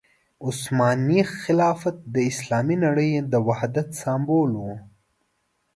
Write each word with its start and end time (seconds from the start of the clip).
عثماني 0.45 1.19
خلافت 1.43 1.95
د 2.13 2.15
اسلامي 2.31 2.77
نړۍ 2.85 3.11
د 3.31 3.33
وحدت 3.47 3.87
سمبول 4.01 4.51
وو. 4.61 4.73